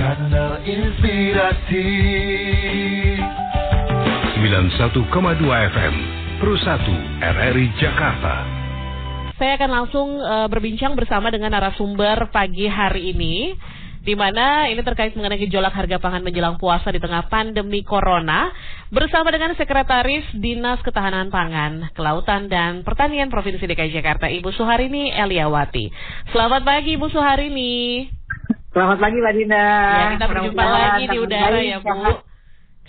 [0.00, 1.88] Kanal Inspirasi
[4.32, 4.96] 91,2
[5.44, 5.94] FM
[6.40, 8.34] Pro 1 RRI Jakarta
[9.36, 13.52] Saya akan langsung uh, berbincang bersama dengan narasumber pagi hari ini
[14.00, 18.48] di mana ini terkait mengenai gejolak harga pangan menjelang puasa di tengah pandemi corona
[18.88, 25.92] bersama dengan Sekretaris Dinas Ketahanan Pangan, Kelautan dan Pertanian Provinsi DKI Jakarta Ibu Suharini Eliawati.
[26.32, 28.19] Selamat pagi Ibu Suharini.
[28.70, 29.64] Selamat pagi Mbak Dina.
[29.66, 31.90] Ya, kita berjumpa lagi di udara ya Bu.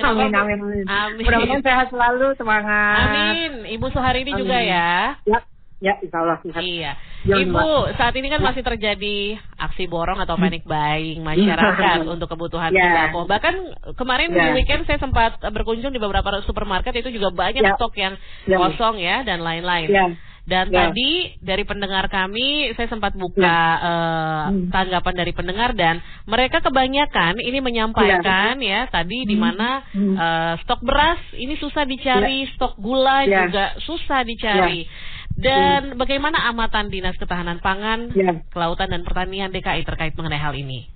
[0.01, 0.85] Amin, amin, amin.
[0.85, 1.21] amin.
[1.25, 3.05] Mudah-mudahan sehat selalu, semangat.
[3.05, 3.51] Amin.
[3.69, 5.17] Ibu Suharini juga ya.
[5.25, 5.39] Ya,
[5.81, 6.37] ya insya Allah.
[6.41, 6.61] Sehat.
[6.61, 6.93] Iya.
[7.21, 12.81] Ibu, saat ini kan masih terjadi aksi borong atau panic buying masyarakat untuk kebutuhan ya.
[12.81, 13.29] sembako.
[13.29, 13.55] Bahkan
[13.97, 14.53] kemarin ya.
[14.53, 17.77] di weekend saya sempat berkunjung di beberapa supermarket itu juga banyak ya.
[17.77, 18.17] stok yang
[18.49, 18.57] ya.
[18.57, 19.89] kosong ya dan lain-lain.
[19.89, 20.05] Ya.
[20.41, 20.89] Dan ya.
[20.89, 23.77] tadi dari pendengar kami saya sempat buka ya.
[23.77, 24.73] uh, hmm.
[24.73, 29.29] tanggapan dari pendengar dan mereka kebanyakan ini menyampaikan ya, ya tadi hmm.
[29.29, 30.15] di mana hmm.
[30.17, 32.51] uh, stok beras ini susah dicari, ya.
[32.57, 33.47] stok gula ya.
[33.47, 34.85] juga susah dicari.
[34.85, 35.19] Ya.
[35.31, 38.43] Dan bagaimana amatan Dinas Ketahanan Pangan, ya.
[38.51, 40.91] Kelautan dan Pertanian DKI terkait mengenai hal ini?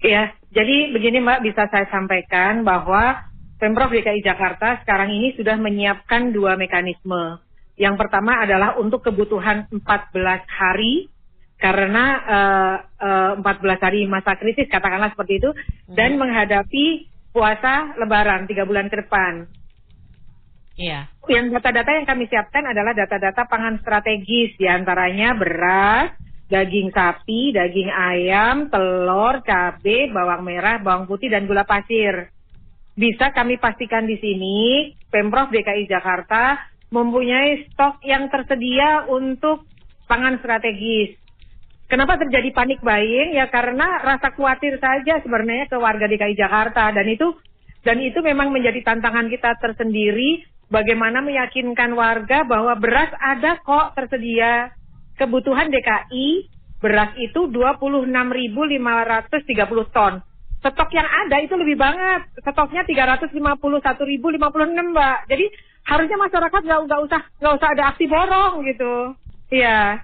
[0.00, 3.26] Ya, jadi begini Mbak bisa saya sampaikan bahwa
[3.56, 7.40] Pemprov DKI Jakarta sekarang ini sudah menyiapkan dua mekanisme.
[7.76, 9.84] Yang pertama adalah untuk kebutuhan 14
[10.48, 11.12] hari
[11.56, 12.04] karena
[13.00, 15.96] uh, uh, 14 hari masa krisis katakanlah seperti itu hmm.
[15.96, 19.44] dan menghadapi puasa lebaran tiga bulan ke depan.
[20.76, 21.08] Iya.
[21.28, 26.12] Yang data-data yang kami siapkan adalah data-data pangan strategis, di antaranya beras,
[26.52, 32.28] daging sapi, daging ayam, telur, cabai, bawang merah, bawang putih, dan gula pasir.
[32.92, 39.66] Bisa kami pastikan di sini, Pemprov DKI Jakarta mempunyai stok yang tersedia untuk
[40.06, 41.18] pangan strategis.
[41.86, 43.38] Kenapa terjadi panik buying?
[43.38, 47.30] Ya karena rasa khawatir saja sebenarnya ke warga DKI Jakarta dan itu
[47.86, 54.74] dan itu memang menjadi tantangan kita tersendiri bagaimana meyakinkan warga bahwa beras ada kok tersedia.
[55.16, 56.50] Kebutuhan DKI
[56.82, 60.20] beras itu 26.530 ton.
[60.60, 62.26] Stok yang ada itu lebih banget.
[62.42, 65.18] Stoknya 351.056 mbak.
[65.30, 65.46] Jadi
[65.86, 68.94] harusnya masyarakat nggak nggak usah nggak usah ada aksi borong gitu.
[69.54, 70.02] Iya.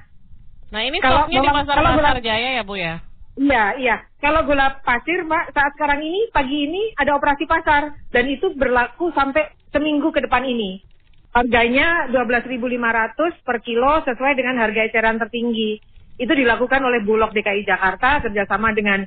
[0.73, 3.03] Nah ini kalau, di pasar pasar Jaya ya bu ya?
[3.33, 3.97] Iya, iya.
[4.21, 7.97] Kalau gula pasir, Mbak, saat sekarang ini, pagi ini ada operasi pasar.
[8.13, 10.85] Dan itu berlaku sampai seminggu ke depan ini.
[11.33, 12.61] Harganya 12.500
[13.41, 15.81] per kilo sesuai dengan harga eceran tertinggi.
[16.21, 19.01] Itu dilakukan oleh Bulog DKI Jakarta kerjasama dengan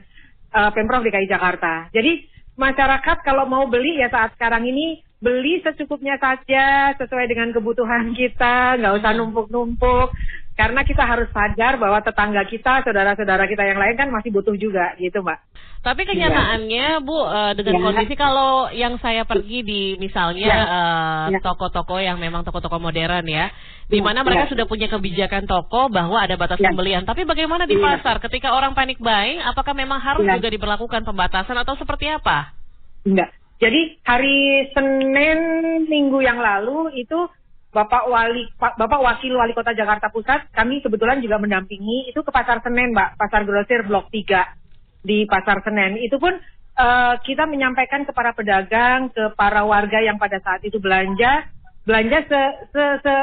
[0.58, 1.94] uh, Pemprov DKI Jakarta.
[1.94, 2.26] Jadi
[2.58, 8.80] masyarakat kalau mau beli ya saat sekarang ini beli secukupnya saja sesuai dengan kebutuhan kita,
[8.80, 10.12] nggak usah numpuk-numpuk
[10.56, 14.96] karena kita harus sadar bahwa tetangga kita, saudara-saudara kita yang lain kan masih butuh juga
[14.96, 15.40] gitu, Mbak.
[15.84, 16.10] Tapi iya.
[16.16, 17.04] kenyataannya, ya.
[17.04, 17.84] Bu, uh, dengan ya.
[17.84, 20.64] kondisi kalau yang saya pergi di misalnya ya.
[20.64, 21.44] uh, ya.
[21.44, 23.52] toko-toko yang memang toko-toko modern ya,
[23.92, 24.26] di mana ya.
[24.32, 26.72] mereka sudah punya kebijakan toko bahwa ada batas ya.
[26.72, 27.04] pembelian.
[27.04, 27.84] Tapi bagaimana di ya.
[28.00, 30.40] pasar ketika orang panik buying, apakah memang harus ya.
[30.40, 32.56] juga diberlakukan pembatasan atau seperti apa?
[33.04, 33.36] Enggak.
[33.56, 35.40] Jadi hari Senin
[35.88, 37.28] minggu yang lalu itu
[37.76, 42.64] Bapak Wali Bapak Wakil Wali Kota Jakarta Pusat, kami kebetulan juga mendampingi itu ke Pasar
[42.64, 46.00] Senen, Mbak, Pasar Grosir Blok 3 di Pasar Senen.
[46.00, 46.40] Itu pun
[46.80, 51.52] uh, kita menyampaikan ke para pedagang, ke para warga yang pada saat itu belanja,
[51.84, 52.42] belanja se,
[52.72, 53.16] se, se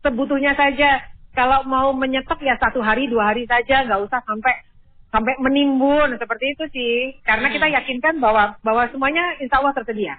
[0.00, 1.04] sebutuhnya saja.
[1.36, 4.64] Kalau mau menyetok ya satu hari dua hari saja, nggak usah sampai
[5.10, 6.94] sampai menimbun seperti itu sih.
[7.26, 7.76] Karena kita hmm.
[7.76, 10.18] yakinkan bahwa bahwa semuanya insya Allah tersedia.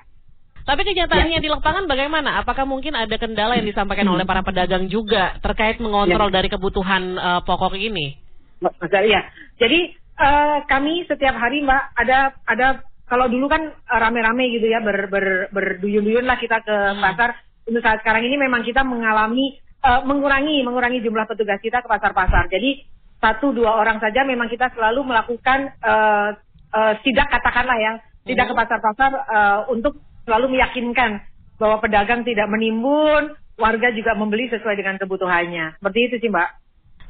[0.62, 1.44] Tapi kenyataannya ya.
[1.44, 2.38] di lapangan bagaimana?
[2.38, 6.35] Apakah mungkin ada kendala yang disampaikan oleh para pedagang juga terkait mengontrol ya.
[6.38, 8.13] dari kebutuhan uh, pokok ini?
[8.62, 9.25] Mas ya.
[9.57, 12.68] Jadi uh, kami setiap hari Mbak ada ada
[13.09, 17.01] kalau dulu kan rame-rame gitu ya ber, ber, berduyun-duyun lah kita ke hmm.
[17.01, 17.41] pasar.
[17.66, 22.53] Untuk saat sekarang ini memang kita mengalami uh, mengurangi mengurangi jumlah petugas kita ke pasar-pasar.
[22.53, 22.85] Jadi
[23.22, 26.34] satu dua orang saja memang kita selalu melakukan uh,
[26.74, 27.94] uh, sidak katakanlah ya
[28.25, 28.54] tidak hmm.
[28.54, 31.22] ke pasar-pasar uh, untuk selalu meyakinkan
[31.57, 35.78] bahwa pedagang tidak menimbun, warga juga membeli sesuai dengan kebutuhannya.
[35.78, 36.50] Seperti itu sih Mbak.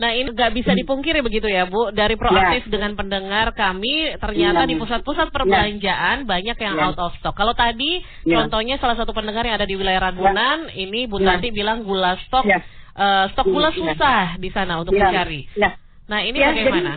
[0.02, 2.72] Nah ini nggak bisa dipungkiri begitu ya Bu, dari proaktif ya.
[2.74, 4.70] dengan pendengar kami ternyata ya.
[4.70, 5.34] di pusat-pusat ya.
[5.36, 6.28] perbelanjaan ya.
[6.28, 6.84] banyak yang ya.
[6.90, 7.38] out of stock.
[7.38, 8.42] Kalau tadi ya.
[8.42, 10.76] contohnya salah satu pendengar yang ada di wilayah Ragunan, ya.
[10.76, 11.38] ini Bu ya.
[11.38, 12.66] Tati bilang gula stok, ya.
[12.98, 13.78] uh, stok gula ya.
[13.78, 15.06] susah di sana untuk ya.
[15.06, 15.46] mencari.
[15.54, 15.78] Ya.
[16.10, 16.94] Nah ini ya, bagaimana?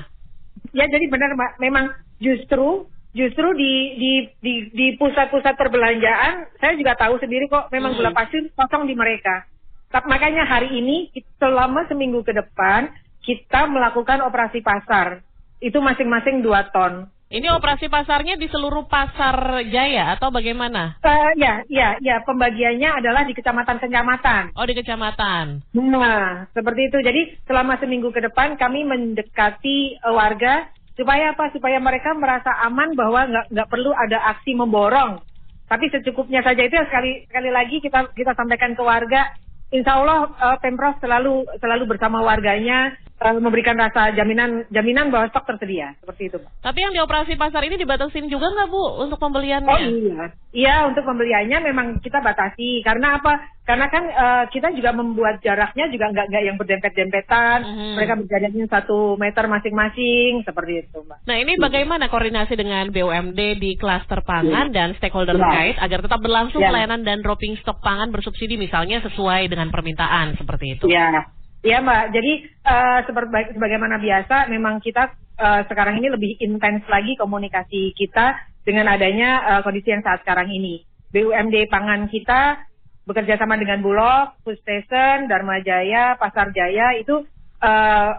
[0.73, 1.85] Jadi, ya jadi benar Mbak, memang
[2.23, 4.13] justru justru di di
[4.43, 7.99] di di pusat-pusat perbelanjaan saya juga tahu sendiri kok memang hmm.
[8.03, 9.47] gula pasir kosong di mereka.
[9.95, 12.91] Tapi makanya hari ini selama seminggu ke depan
[13.23, 15.23] kita melakukan operasi pasar
[15.63, 17.07] itu masing-masing dua ton.
[17.35, 21.03] Ini operasi pasarnya di seluruh pasar Jaya atau bagaimana?
[21.03, 22.23] Uh, ya, ya, ya.
[22.23, 24.55] Pembagiannya adalah di kecamatan-kecamatan.
[24.55, 25.67] Oh, di kecamatan.
[25.75, 27.03] Nah, seperti itu.
[27.03, 31.51] Jadi selama seminggu ke depan kami mendekati uh, warga supaya apa?
[31.51, 35.19] Supaya mereka merasa aman bahwa nggak nggak perlu ada aksi memborong.
[35.67, 39.35] Tapi secukupnya saja itu sekali sekali lagi kita kita sampaikan ke warga.
[39.75, 45.55] Insya Allah uh, pemprov selalu selalu bersama warganya uh, memberikan rasa jaminan jaminan bahwa stok
[45.55, 46.39] tersedia seperti itu.
[46.63, 49.71] Tapi yang di operasi pasar ini dibatasin juga nggak bu untuk pembeliannya?
[49.71, 53.55] Oh iya, iya untuk pembeliannya memang kita batasi karena apa?
[53.65, 57.59] Karena kan uh, kita juga membuat jaraknya juga nggak nggak yang berdempet-dempetan.
[57.65, 57.93] Mm-hmm.
[57.97, 61.25] Mereka berjaraknya satu meter masing-masing seperti itu, mbak.
[61.25, 64.77] Nah ini bagaimana koordinasi dengan BUMD di klaster pangan yeah.
[64.77, 65.49] dan stakeholder yeah.
[65.49, 66.69] terkait agar tetap berlangsung yeah.
[66.69, 70.85] pelayanan dan dropping stok pangan bersubsidi misalnya sesuai dengan permintaan seperti itu?
[70.93, 71.25] Iya.
[71.65, 77.17] Iya Mbak, jadi uh, seperti sebagaimana biasa, memang kita uh, sekarang ini lebih intens lagi
[77.17, 78.37] komunikasi kita
[78.69, 80.85] dengan adanya uh, kondisi yang saat sekarang ini.
[81.09, 82.69] BUMD pangan kita
[83.09, 87.25] bekerja sama dengan Bulog, Food Station, Dharma Jaya, Pasar Jaya itu
[87.65, 88.13] uh,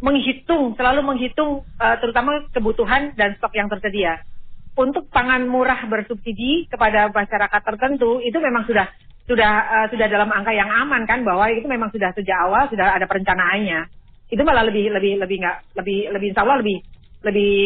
[0.00, 4.24] menghitung, selalu menghitung uh, terutama kebutuhan dan stok yang tersedia.
[4.72, 8.88] Untuk pangan murah bersubsidi kepada masyarakat tertentu itu memang sudah
[9.30, 12.98] sudah uh, sudah dalam angka yang aman kan bahwa itu memang sudah sejak awal sudah
[12.98, 13.86] ada perencanaannya.
[14.26, 16.82] Itu malah lebih lebih lebih nggak lebih lebih insya Allah lebih
[17.22, 17.58] lebih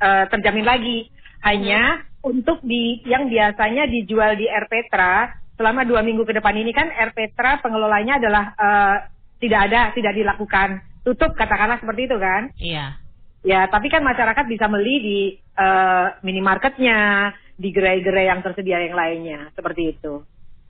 [0.00, 1.12] uh, terjamin lagi.
[1.44, 2.24] Hanya hmm.
[2.24, 5.28] untuk di yang biasanya dijual di Rpetra
[5.60, 8.96] selama dua minggu ke depan ini kan Rpetra pengelolanya adalah uh,
[9.44, 10.80] tidak ada tidak dilakukan.
[11.04, 12.48] Tutup katakanlah seperti itu kan?
[12.56, 12.96] Iya.
[13.44, 15.18] Ya tapi kan masyarakat bisa beli di
[15.60, 17.28] uh, minimarketnya
[17.60, 20.24] di gerai-gerai yang tersedia yang lainnya seperti itu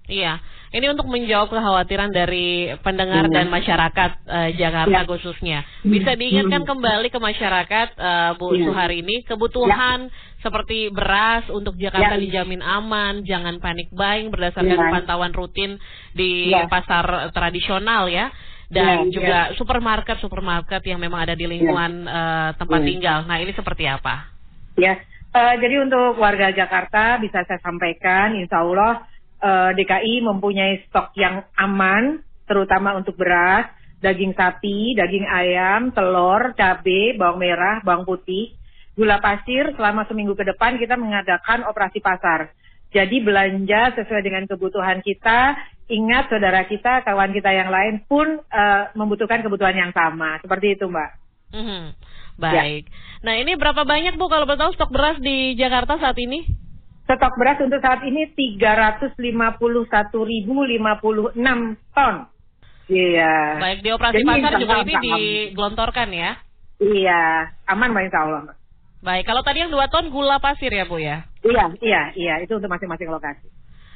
[0.04, 0.36] Iya,
[0.76, 5.08] ini untuk menjawab kekhawatiran dari pendengar dan masyarakat uh, Jakarta ya.
[5.08, 5.58] khususnya.
[5.80, 8.68] Bisa diingatkan kembali ke masyarakat uh, Bu ya.
[8.68, 10.42] Suhari ini kebutuhan ya.
[10.44, 12.20] seperti beras untuk Jakarta ya.
[12.20, 14.92] dijamin aman, jangan panik buying berdasarkan ya.
[14.92, 15.80] pantauan rutin
[16.12, 16.68] di ya.
[16.68, 18.28] pasar tradisional ya.
[18.68, 22.12] Dan ya, juga supermarket supermarket yang memang ada di lingkungan ya.
[22.12, 22.86] uh, tempat ya.
[22.92, 23.18] tinggal.
[23.24, 24.28] Nah ini seperti apa?
[24.76, 25.00] Ya,
[25.32, 29.13] uh, jadi untuk warga Jakarta bisa saya sampaikan, Insya Allah
[29.44, 33.68] uh, eh, DKI mempunyai stok yang aman, terutama untuk beras,
[34.00, 38.56] daging sapi, daging ayam, telur, cabai, bawang merah, bawang putih,
[38.96, 39.76] gula pasir.
[39.76, 42.56] Selama seminggu ke depan kita mengadakan operasi pasar.
[42.94, 45.56] Jadi belanja sesuai dengan kebutuhan kita.
[45.84, 50.40] Ingat saudara kita, kawan kita yang lain pun uh, membutuhkan kebutuhan yang sama.
[50.40, 51.10] Seperti itu, Mbak.
[51.52, 51.82] Mm -hmm.
[52.34, 52.82] Baik.
[52.88, 52.92] Ya.
[53.22, 56.63] Nah ini berapa banyak Bu kalau bertahu stok beras di Jakarta saat ini?
[57.04, 59.60] Stok beras untuk saat ini 351.056
[61.92, 62.14] ton.
[62.88, 63.36] Iya.
[63.60, 66.30] Baik, di operasi Jadi, pasar juga ini digelontorkan ya?
[66.80, 68.56] Iya, aman Mbak Insya Allah.
[69.04, 71.28] Baik, kalau tadi yang 2 ton gula pasir ya Bu ya?
[71.44, 73.52] Iya, iya, iya, itu untuk masing-masing lokasi.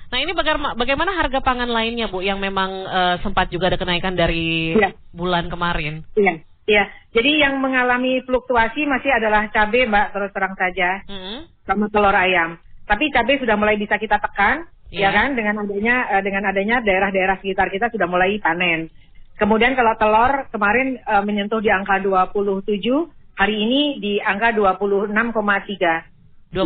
[0.09, 0.33] Nah ini
[0.77, 4.93] bagaimana harga pangan lainnya Bu yang memang uh, sempat juga ada kenaikan dari iya.
[5.17, 6.05] bulan kemarin?
[6.13, 6.85] Iya, iya.
[7.13, 11.39] Jadi yang mengalami fluktuasi masih adalah cabai Mbak terus terang saja, mm -hmm.
[11.65, 12.61] sama telur ayam.
[12.89, 15.13] Tapi cabai sudah mulai bisa kita tekan, yeah.
[15.13, 15.37] ya kan?
[15.37, 18.89] Dengan adanya uh, dengan adanya daerah-daerah sekitar kita sudah mulai panen.
[19.39, 22.65] Kemudian kalau telur kemarin uh, menyentuh di angka 27,
[23.39, 26.19] hari ini di angka 26,3.
[26.49, 26.65] 26,3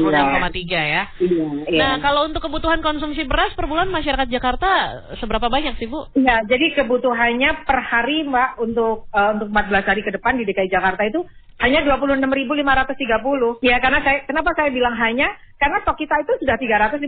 [0.71, 1.03] ya.
[1.19, 1.81] Iya, iya.
[1.83, 4.71] Nah, kalau untuk kebutuhan konsumsi beras per bulan masyarakat Jakarta
[5.19, 6.07] seberapa banyak sih, Bu?
[6.15, 10.71] Iya, jadi kebutuhannya per hari, Mbak, untuk uh, untuk 14 hari ke depan di DKI
[10.71, 11.27] Jakarta itu
[11.59, 13.67] hanya 26.530.
[13.67, 15.35] Ya, karena saya kenapa saya bilang hanya?
[15.63, 17.07] Karena stok kita itu sudah 351.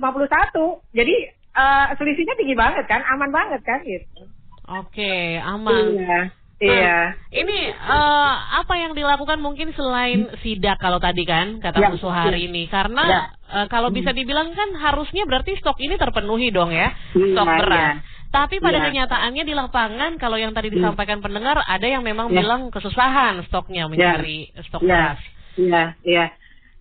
[0.94, 1.14] Jadi
[1.58, 4.30] uh, selisihnya tinggi banget kan, aman banget kan gitu.
[4.70, 5.98] Oke, aman.
[5.98, 6.22] Iya.
[6.54, 6.98] Nah, iya.
[7.34, 12.46] Ini uh, apa yang dilakukan mungkin selain sidak kalau tadi kan kata ya, musuh hari
[12.46, 12.48] ya.
[12.48, 13.20] ini karena ya.
[13.50, 17.74] uh, kalau bisa dibilang kan harusnya berarti stok ini terpenuhi dong ya iya, stok beras.
[17.74, 17.92] Ya.
[18.30, 18.84] Tapi pada ya.
[18.86, 20.78] kenyataannya di lapangan kalau yang tadi iya.
[20.78, 21.24] disampaikan ya.
[21.26, 22.40] pendengar ada yang memang ya.
[22.40, 24.62] bilang kesusahan stoknya mencari ya.
[24.64, 24.88] stok ya.
[24.88, 25.20] beras.
[25.54, 26.24] Iya, iya.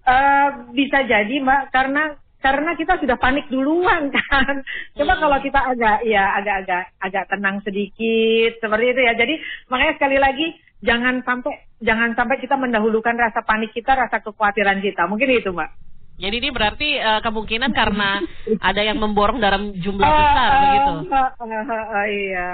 [0.04, 4.60] Uh, bisa jadi Mbak karena karena kita sudah panik duluan kan.
[5.00, 5.22] Coba hmm.
[5.24, 9.14] kalau kita agak ya agak-agak agak tenang sedikit seperti itu ya.
[9.16, 9.36] Jadi
[9.72, 10.48] makanya sekali lagi
[10.84, 15.08] jangan sampai jangan sampai kita mendahulukan rasa panik kita, rasa kekhawatiran kita.
[15.08, 15.72] Mungkin itu, Mbak.
[16.14, 18.22] Jadi ini berarti uh, kemungkinan karena
[18.70, 20.92] ada yang memborong dalam jumlah ah, besar uh, begitu.
[21.10, 22.50] Uh, uh, uh, uh, iya.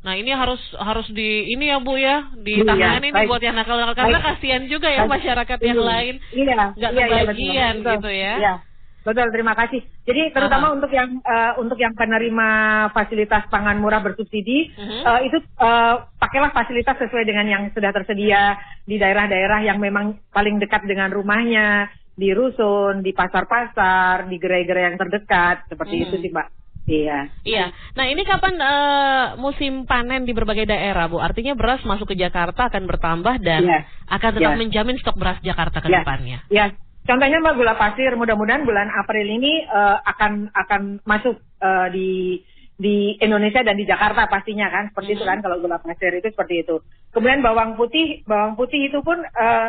[0.00, 3.92] Nah ini harus harus di ini ya bu ya ditangani iya, ini buat yang nakal-nakal
[3.92, 5.90] karena kasihan juga ya masyarakat yang iya.
[5.92, 8.34] lain iya, nggak iya, iya kebagian iya, gitu ya.
[8.40, 8.54] Iya.
[9.00, 9.80] Betul, terima kasih.
[10.04, 12.48] Jadi terutama uh untuk yang uh, untuk yang penerima
[12.92, 15.02] fasilitas pangan murah bersubsidi uh-huh.
[15.08, 20.60] uh, itu uh, pakailah fasilitas sesuai dengan yang sudah tersedia di daerah-daerah yang memang paling
[20.60, 26.06] dekat dengan rumahnya, di rusun, di pasar-pasar, di gerai-gerai yang terdekat, seperti uh-huh.
[26.12, 26.59] itu sih, Mbak.
[26.90, 27.18] Iya.
[27.46, 27.64] Iya.
[27.94, 31.22] Nah ini kapan uh, musim panen di berbagai daerah, Bu?
[31.22, 33.80] Artinya beras masuk ke Jakarta akan bertambah dan ya.
[34.10, 34.58] akan tetap ya.
[34.58, 36.02] menjamin stok beras Jakarta ke ya.
[36.02, 36.38] depannya.
[36.50, 36.74] Iya.
[37.06, 42.42] Contohnya Mbak gula pasir, mudah-mudahan bulan April ini uh, akan akan masuk uh, di
[42.76, 45.20] di Indonesia dan di Jakarta pastinya kan, seperti -hmm.
[45.20, 46.76] itu kan kalau gula pasir itu seperti itu.
[47.14, 49.68] Kemudian bawang putih, bawang putih itu pun uh,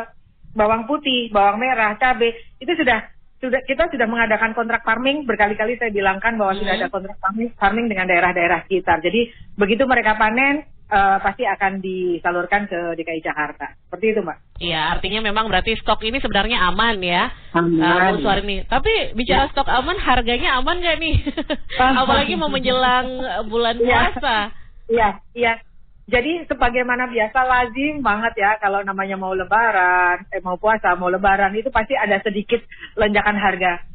[0.52, 3.00] bawang putih, bawang merah, cabai itu sudah
[3.42, 6.60] sudah kita sudah mengadakan kontrak farming berkali-kali saya bilangkan bahwa hmm.
[6.62, 9.02] sudah ada kontrak farming, farming dengan daerah-daerah sekitar.
[9.02, 13.74] Jadi begitu mereka panen uh, pasti akan disalurkan ke DKI Jakarta.
[13.88, 14.38] Seperti itu, Mbak.
[14.62, 17.34] Iya, artinya memang berarti stok ini sebenarnya aman ya.
[17.58, 18.22] Aman.
[18.22, 18.62] Uh, ini.
[18.68, 19.50] Tapi bicara ya.
[19.50, 21.14] stok aman, harganya aman nggak nih?
[22.00, 23.08] Apalagi mau menjelang
[23.50, 24.12] bulan iya.
[24.14, 24.36] puasa.
[24.86, 25.52] Iya, iya.
[26.10, 31.54] Jadi sebagaimana biasa lazim banget ya kalau namanya mau lebaran, eh mau puasa, mau lebaran
[31.54, 32.58] itu pasti ada sedikit
[32.98, 33.86] lonjakan harga.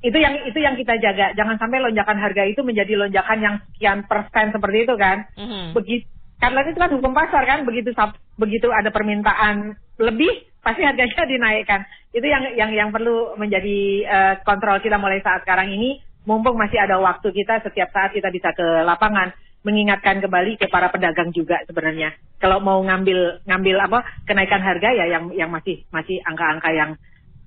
[0.00, 1.36] Itu yang itu yang kita jaga.
[1.36, 5.28] Jangan sampai lonjakan harga itu menjadi lonjakan yang sekian persen seperti itu kan.
[5.36, 5.64] Mm-hmm.
[5.76, 6.08] Begitu
[6.40, 7.92] karena itu kan hukum pasar kan begitu
[8.40, 11.84] begitu ada permintaan lebih pasti harganya dinaikkan.
[12.16, 16.80] Itu yang yang yang perlu menjadi uh, kontrol kita mulai saat sekarang ini mumpung masih
[16.80, 21.60] ada waktu kita setiap saat kita bisa ke lapangan mengingatkan kembali ke para pedagang juga
[21.68, 22.16] sebenarnya.
[22.40, 26.90] Kalau mau ngambil ngambil apa kenaikan harga ya yang yang masih masih angka-angka yang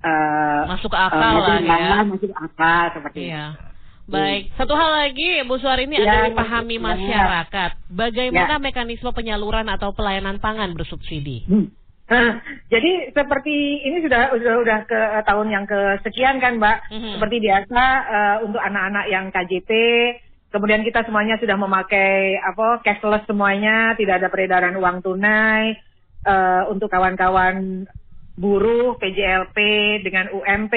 [0.06, 2.06] uh, masuk akal uh, lah ya.
[2.06, 3.58] Masuk akal seperti iya.
[3.58, 3.72] itu.
[4.04, 6.84] Baik, satu hal lagi Bu Suari ini ya, ada dipahami ya.
[6.92, 7.70] masyarakat.
[7.88, 8.62] Bagaimana ya.
[8.62, 11.48] mekanisme penyaluran atau pelayanan pangan bersubsidi?
[11.48, 11.72] Hmm.
[12.04, 12.36] Nah,
[12.68, 16.78] jadi seperti ini sudah sudah udah ke tahun yang kesekian kan, Mbak.
[16.92, 17.12] -hmm.
[17.16, 19.70] Seperti biasa uh, untuk anak-anak yang KJP
[20.54, 25.74] Kemudian kita semuanya sudah memakai apa cashless semuanya, tidak ada peredaran uang tunai.
[26.24, 27.84] Uh, untuk kawan-kawan
[28.38, 29.58] buruh PJLP
[30.00, 30.72] dengan UMP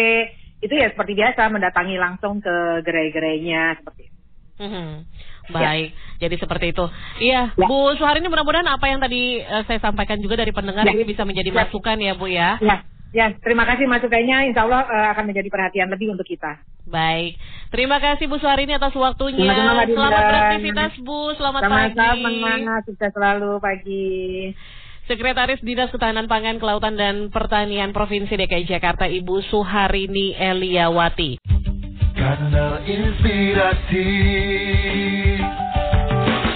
[0.59, 4.17] itu ya seperti biasa mendatangi langsung ke gerai-gerainya seperti itu.
[4.57, 5.05] Hmm,
[5.53, 6.25] baik, ya.
[6.25, 6.85] jadi seperti itu.
[7.21, 7.65] Iya, ya.
[7.69, 10.97] Bu Suharini mudah-mudahan apa yang tadi uh, saya sampaikan juga dari pendengar ya.
[10.97, 11.57] ini bisa menjadi ya.
[11.61, 12.57] masukan ya Bu ya.
[12.57, 12.81] Ya.
[13.15, 14.51] Ya, terima kasih masukannya.
[14.51, 16.59] Insya Allah uh, akan menjadi perhatian lebih untuk kita.
[16.87, 17.35] Baik,
[17.67, 19.43] terima kasih Bu Suharini atas waktunya.
[19.43, 22.23] Selamat, selamat beraktivitas Bu, selamat Sama -sama, pagi.
[22.23, 24.07] Semangat, sukses selalu pagi.
[25.07, 31.39] Sekretaris Dinas Ketahanan Pangan, Kelautan dan Pertanian Provinsi DKI Jakarta, Ibu Suharini Eliawati.
[32.15, 34.09] Kanal Inspirasi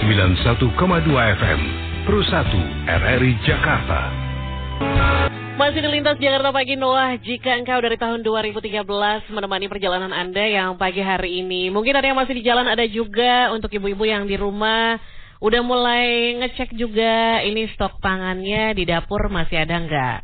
[0.04, 0.68] 91,2
[1.12, 1.60] FM
[2.04, 4.31] Pro 1 RRI Jakarta.
[5.52, 8.72] Masih di lintas Jakarta Pagi Noah, jika engkau dari tahun 2013
[9.36, 13.52] menemani perjalanan Anda yang pagi hari ini, mungkin ada yang masih di jalan, ada juga
[13.52, 14.96] untuk ibu-ibu yang di rumah,
[15.44, 20.18] udah mulai ngecek juga ini stok pangannya di dapur masih ada nggak?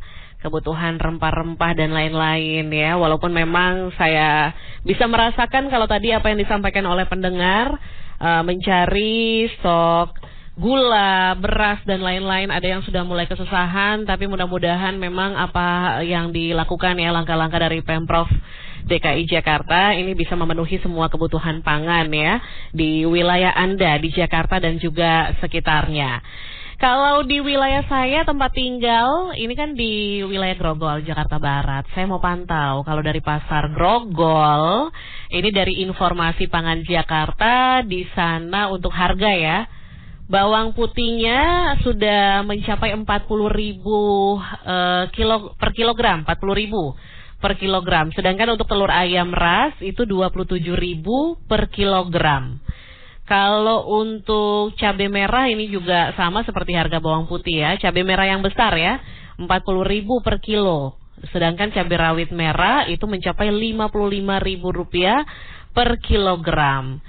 [0.49, 6.89] Kebutuhan rempah-rempah dan lain-lain ya, walaupun memang saya bisa merasakan kalau tadi apa yang disampaikan
[6.89, 7.77] oleh pendengar,
[8.17, 15.39] uh, mencari stok gula, beras dan lain-lain ada yang sudah mulai kesusahan tapi mudah-mudahan memang
[15.39, 18.27] apa yang dilakukan ya langkah-langkah dari Pemprov
[18.91, 22.43] DKI Jakarta ini bisa memenuhi semua kebutuhan pangan ya
[22.75, 26.27] di wilayah Anda di Jakarta dan juga sekitarnya.
[26.79, 31.91] Kalau di wilayah saya tempat tinggal, ini kan di wilayah Grogol, Jakarta Barat.
[31.91, 34.87] Saya mau pantau kalau dari pasar Grogol,
[35.27, 39.59] ini dari informasi pangan Jakarta di sana untuk harga ya
[40.29, 43.09] Bawang putihnya sudah mencapai 40
[43.49, 46.93] ribu uh, kilo per kilogram, 40 ribu
[47.41, 48.13] per kilogram.
[48.13, 52.61] Sedangkan untuk telur ayam ras itu 27 ribu per kilogram.
[53.25, 57.81] Kalau untuk cabai merah ini juga sama seperti harga bawang putih ya.
[57.81, 59.01] Cabai merah yang besar ya,
[59.41, 59.49] 40
[59.85, 61.01] ribu per kilo.
[61.33, 65.25] Sedangkan cabai rawit merah itu mencapai 55 ribu rupiah
[65.73, 67.01] per kilogram.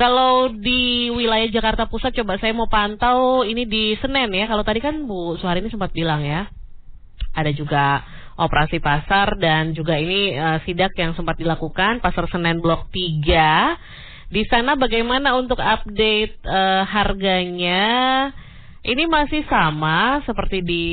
[0.00, 4.48] Kalau di wilayah Jakarta Pusat coba saya mau pantau ini di Senen ya.
[4.48, 6.48] Kalau tadi kan Bu Suhari ini sempat bilang ya.
[7.36, 8.00] Ada juga
[8.40, 14.32] operasi pasar dan juga ini uh, sidak yang sempat dilakukan Pasar Senen Blok 3.
[14.32, 17.84] Di sana bagaimana untuk update uh, harganya?
[18.80, 20.86] Ini masih sama seperti di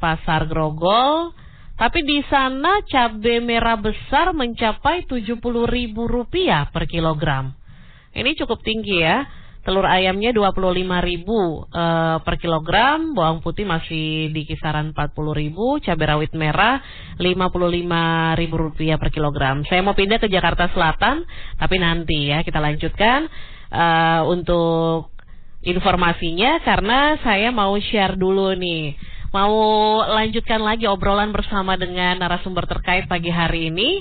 [0.00, 1.36] Pasar Grogol.
[1.76, 7.57] Tapi di sana cabai merah besar mencapai Rp70.000 per kilogram.
[8.14, 9.26] Ini cukup tinggi ya.
[9.58, 10.64] telur ayamnya 25.000
[11.28, 16.80] uh, per kilogram, bawang putih masih di kisaran 40.000, cabai rawit merah
[17.20, 19.60] 55.000 rupiah per kilogram.
[19.68, 21.20] Saya mau pindah ke Jakarta Selatan,
[21.60, 23.28] tapi nanti ya kita lanjutkan
[23.68, 25.12] uh, untuk
[25.60, 28.96] informasinya karena saya mau share dulu nih.
[29.36, 29.52] Mau
[30.00, 34.00] lanjutkan lagi obrolan bersama dengan narasumber terkait pagi hari ini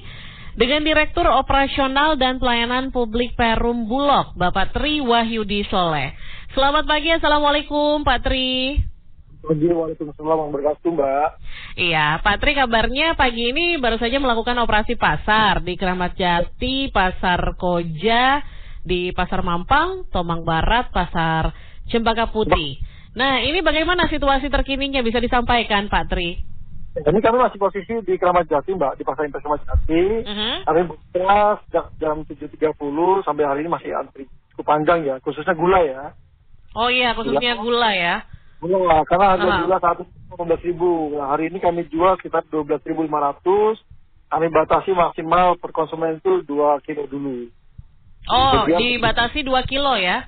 [0.58, 6.18] dengan Direktur Operasional dan Pelayanan Publik Perum Bulog, Bapak Tri Wahyudi Soleh.
[6.58, 8.82] Selamat pagi, Assalamualaikum Pak Tri.
[9.46, 11.30] Pagi, Waalaikumsalam wabarakatuh Mbak.
[11.78, 17.54] Iya, Pak Tri kabarnya pagi ini baru saja melakukan operasi pasar di Keramat Jati, Pasar
[17.54, 18.42] Koja,
[18.82, 21.54] di Pasar Mampang, Tomang Barat, Pasar
[21.86, 22.82] Cempaka Putih.
[23.14, 26.47] Nah, ini bagaimana situasi terkininya bisa disampaikan Pak Tri?
[26.98, 30.02] Ini kami masih posisi di Keramat Jati, Mbak, di Pasar Impres Keramat Jati.
[30.26, 30.56] Uh-huh.
[30.66, 32.74] Kami buka sejak jam 7.30
[33.22, 34.26] sampai hari ini masih antri.
[34.54, 36.02] Cukup panjang ya, khususnya gula ya.
[36.74, 38.16] Oh iya, khususnya gula, gula ya.
[38.58, 39.64] Gula, karena harga uh-huh.
[39.70, 40.92] gula saat itu 15 ribu.
[41.14, 43.06] Nah, hari ini kami jual sekitar 12.500.
[44.28, 47.46] Kami batasi maksimal per konsumen itu 2 kilo dulu.
[48.28, 50.26] Oh, dibatasi 2 kilo ya?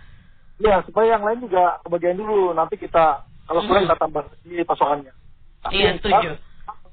[0.61, 2.53] Iya, supaya yang lain juga kebagian dulu.
[2.53, 3.97] Nanti kita, kalau kurang uh-huh.
[3.97, 5.13] kita tambah di pasokannya.
[5.73, 6.48] Iya, setuju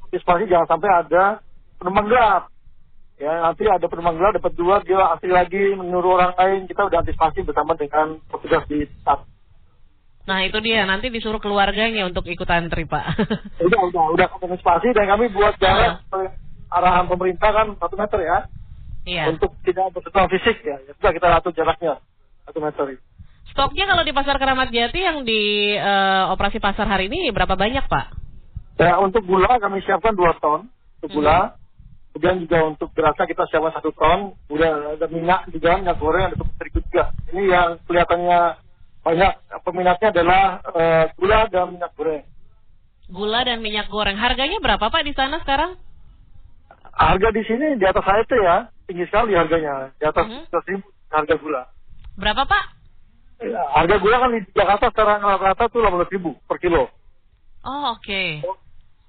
[0.07, 1.25] antisipasi jangan sampai ada
[1.77, 2.49] penumpang gelap.
[3.17, 6.61] Ya, nanti ada penumpang gelap dapat dua, dia asli lagi menyuruh orang lain.
[6.69, 9.25] Kita udah antisipasi bersama dengan petugas di staf.
[10.27, 13.05] Nah itu dia, nanti disuruh keluarganya untuk ikut antri Pak.
[13.67, 16.29] udah, udah, udah antisipasi dan kami buat jalan uh.
[16.75, 18.39] arahan pemerintah kan satu meter ya.
[19.07, 19.25] Iya.
[19.31, 20.83] Untuk tidak bersentuhan fisik ya.
[20.83, 22.03] ya sudah kita atur jaraknya
[22.43, 22.99] satu meter.
[23.55, 27.87] Stoknya kalau di pasar Keramat Jati yang di uh, operasi pasar hari ini berapa banyak
[27.87, 28.26] Pak?
[28.77, 30.69] Ya, untuk gula kami siapkan dua ton
[31.01, 31.53] untuk gula.
[31.53, 31.65] Hmm.
[32.13, 34.37] Kemudian juga untuk berasa kita siapkan satu ton.
[34.49, 37.13] Kemudian ada minyak juga, minyak goreng, ada terigu juga.
[37.33, 38.41] Ini yang kelihatannya
[39.01, 39.33] banyak
[39.65, 40.43] peminatnya adalah
[40.73, 42.25] uh, gula dan minyak goreng.
[43.09, 44.17] Gula dan minyak goreng.
[44.21, 45.81] Harganya berapa Pak di sana sekarang?
[46.97, 48.57] Harga di sini di atas HET ya,
[48.89, 49.93] tinggi sekali harganya.
[50.01, 50.65] Di atas mm -hmm.
[50.69, 51.63] ribu harga gula.
[52.17, 52.65] Berapa Pak?
[53.41, 56.89] Ya, harga gula kan di Jakarta sekarang rata-rata tuh 15 ribu per kilo.
[57.65, 58.01] Oh, oke.
[58.01, 58.41] Okay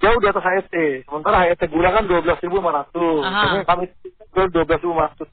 [0.01, 0.75] jauh di atas HET.
[1.09, 2.45] Sementara HET gula kan 12.500.
[2.45, 3.85] Jadi kami
[4.33, 5.27] ke 12.500.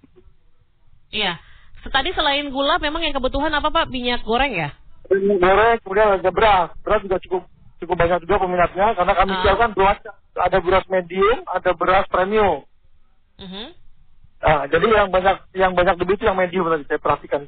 [1.15, 1.39] Iya.
[1.85, 3.93] Tadi selain gula memang yang kebutuhan apa Pak?
[3.93, 4.73] Minyak goreng ya?
[5.13, 6.69] Minyak goreng, kemudian ada beras.
[6.81, 7.43] Beras juga cukup
[7.85, 9.57] cukup banyak juga peminatnya karena kami uh.
[9.61, 9.99] kan beras
[10.35, 12.65] ada beras medium, ada beras premium.
[13.37, 13.69] Uh -huh.
[14.45, 17.43] Nah, jadi yang banyak yang banyak lebih itu yang medium tadi saya perhatikan.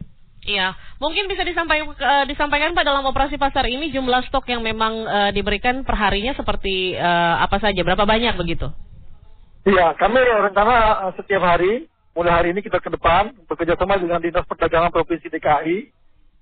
[0.47, 4.95] Iya, mungkin bisa disampaikan, uh, disampaikan Pak dalam operasi pasar ini jumlah stok yang memang
[5.03, 8.71] uh, diberikan perharinya seperti uh, apa saja, berapa banyak begitu?
[9.67, 14.23] Iya, kami rencana uh, setiap hari, mulai hari ini kita ke depan bekerja sama dengan
[14.23, 15.91] Dinas Perdagangan Provinsi DKI,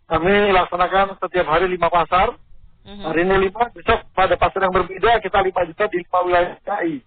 [0.05, 2.37] kami laksanakan setiap hari lima pasar.
[2.85, 3.05] Uh-huh.
[3.09, 7.01] Hari ini lima, besok pada pasar yang berbeda kita lima juta di lima wilayah DKI.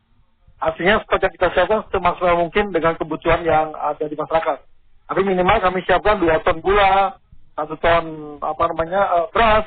[0.58, 4.77] Artinya stok yang kita siapkan semaksimal mungkin dengan kebutuhan yang ada di masyarakat.
[5.08, 7.16] Tapi minimal kami siapkan dua ton gula,
[7.56, 9.66] satu ton apa namanya uh, beras,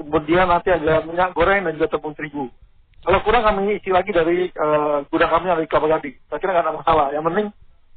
[0.00, 2.48] kemudian nanti ada minyak goreng dan juga tepung terigu.
[3.02, 6.10] Kalau kurang kami isi lagi dari uh, gudang kami yang di Kapagadi.
[6.30, 7.06] Saya kira nggak ada masalah.
[7.10, 7.46] Yang penting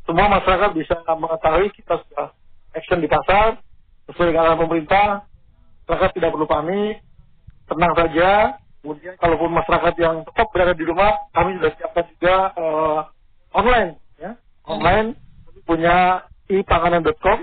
[0.06, 2.28] semua masyarakat bisa mengetahui kita sudah
[2.74, 3.62] action di pasar
[4.10, 5.08] sesuai dengan arahan pemerintah.
[5.86, 6.96] Masyarakat tidak perlu panik,
[7.70, 8.30] tenang saja.
[8.82, 13.00] Kemudian kalaupun masyarakat yang tetap berada di rumah, kami sudah siapkan juga uh,
[13.58, 14.38] online, ya,
[14.70, 15.18] online
[15.66, 17.40] punya ipanganan.com.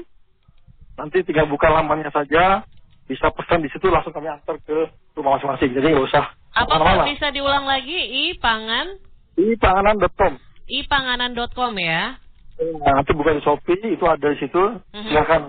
[0.93, 2.62] Nanti tinggal buka lamannya saja,
[3.09, 5.73] bisa pesan di situ langsung kami antar ke rumah masing-masing.
[5.75, 6.25] Jadi nggak usah.
[6.53, 8.31] Apa Pak bisa diulang lagi?
[8.37, 9.01] Ipangan?
[9.41, 10.37] Ipanganan.com.
[10.69, 12.21] Ipanganan.com ya?
[12.61, 14.61] Nah, nanti buka di Shopee, itu ada di situ.
[14.61, 15.09] Mm-hmm.
[15.11, 15.43] Silakan.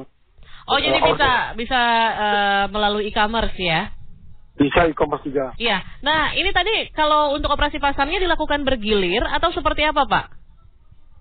[0.63, 1.81] Oh, jadi uh, bisa bisa
[2.15, 3.91] uh, melalui e-commerce ya?
[4.55, 5.51] Bisa e-commerce juga.
[5.59, 5.83] Iya.
[5.99, 10.25] Nah, ini tadi kalau untuk operasi pasarnya dilakukan bergilir atau seperti apa, Pak?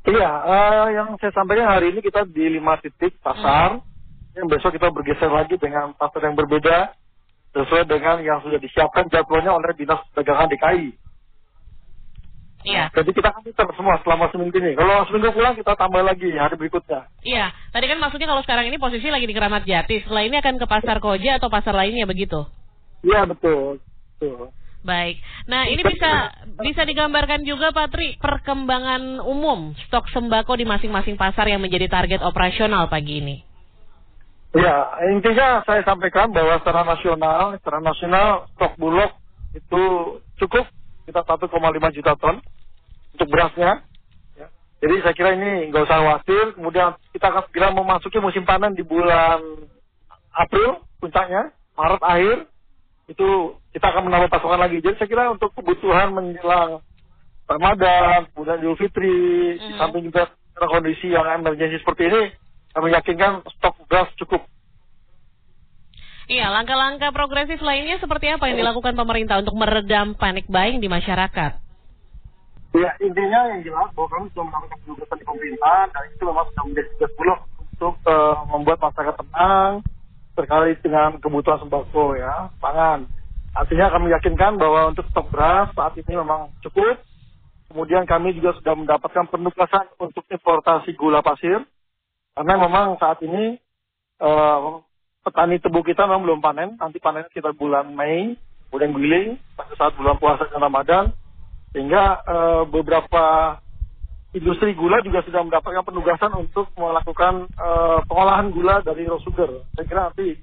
[0.02, 3.78] Iya, uh, yang saya sampaikan hari ini kita di lima titik pasar.
[3.78, 3.86] Hmm.
[4.32, 6.96] Yang besok kita bergeser lagi dengan pasar yang berbeda
[7.52, 10.88] sesuai dengan yang sudah disiapkan jadwalnya oleh Dinas Perdagangan DKI.
[12.62, 12.94] Iya.
[12.94, 14.78] Jadi kita akan putar semua selama seminggu ini.
[14.78, 17.10] Kalau seminggu pulang kita tambah lagi hari berikutnya.
[17.26, 17.50] Iya.
[17.74, 20.06] Tadi kan maksudnya kalau sekarang ini posisi lagi di Keramat Jati.
[20.06, 22.46] Setelah ini akan ke Pasar Koja atau pasar lainnya begitu?
[23.02, 23.82] Iya betul.
[24.18, 24.54] betul.
[24.82, 25.22] Baik.
[25.46, 31.46] Nah, ini bisa bisa digambarkan juga Pak Tri perkembangan umum stok sembako di masing-masing pasar
[31.46, 33.36] yang menjadi target operasional pagi ini.
[34.52, 39.10] Ya, intinya saya sampaikan bahwa secara nasional, secara nasional stok bulog
[39.54, 39.82] itu
[40.42, 40.66] cukup
[41.06, 42.42] kita 1,5 juta ton
[43.14, 43.86] untuk berasnya.
[44.34, 44.46] Ya.
[44.82, 46.44] Jadi saya kira ini nggak usah khawatir.
[46.58, 49.40] Kemudian kita akan segera memasuki musim panen di bulan
[50.34, 52.36] April puncaknya, Maret akhir
[53.10, 54.78] itu kita akan menambah pasokan lagi.
[54.78, 56.84] Jadi saya kira untuk kebutuhan menjelang
[57.50, 59.18] Ramadan, kemudian Idul Fitri,
[59.58, 59.68] mm-hmm.
[59.68, 60.30] di samping juga
[60.62, 62.22] kondisi yang emergensi seperti ini,
[62.70, 64.46] kami yakinkan stok gas cukup.
[66.30, 71.52] Iya, langkah-langkah progresif lainnya seperti apa yang dilakukan pemerintah untuk meredam panik buying di masyarakat?
[72.72, 76.64] Ya, intinya yang jelas bahwa kami sudah melakukan penugasan di pemerintah dan itu memang sudah
[76.64, 79.72] menjadi tugas bulog untuk uh, membuat masyarakat tenang
[80.32, 83.08] terkait dengan kebutuhan sembako ya, pangan.
[83.52, 86.96] Artinya kami yakinkan bahwa untuk stok beras saat ini memang cukup.
[87.68, 91.60] Kemudian kami juga sudah mendapatkan penugasan untuk importasi gula pasir.
[92.32, 93.60] Karena memang saat ini
[94.20, 94.80] uh,
[95.20, 96.80] petani tebu kita memang belum panen.
[96.80, 98.36] Nanti panen kita bulan Mei,
[98.68, 101.04] kemudian giling pada saat bulan puasa dan Ramadan.
[101.76, 103.56] Sehingga uh, beberapa
[104.32, 109.48] industri gula juga sudah mendapatkan penugasan untuk melakukan uh, pengolahan gula dari raw sugar.
[109.76, 110.40] Saya kira nanti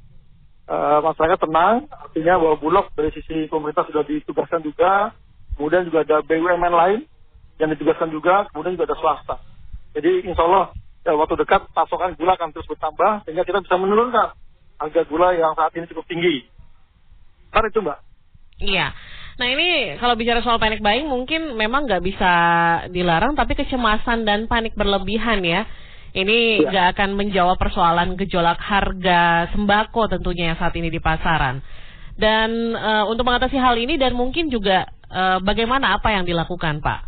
[0.69, 5.13] uh, masyarakat tenang, artinya bahwa Bulog dari sisi pemerintah sudah ditugaskan juga,
[5.57, 6.99] kemudian juga ada BUMN lain
[7.57, 9.35] yang ditugaskan juga, kemudian juga ada swasta.
[9.97, 10.69] Jadi insya Allah
[11.01, 14.37] ya, waktu dekat pasokan gula akan terus bertambah, sehingga kita bisa menurunkan
[14.79, 16.45] harga gula yang saat ini cukup tinggi.
[17.49, 17.99] Kan itu Mbak.
[18.61, 18.93] Iya.
[19.39, 22.33] Nah ini kalau bicara soal panic buying mungkin memang nggak bisa
[22.91, 25.63] dilarang, tapi kecemasan dan panik berlebihan ya
[26.11, 26.69] ini ya.
[26.69, 26.91] nggak ya.
[26.91, 31.63] akan menjawab persoalan gejolak harga sembako tentunya yang saat ini di pasaran.
[32.19, 37.07] Dan uh, untuk mengatasi hal ini dan mungkin juga uh, bagaimana apa yang dilakukan Pak?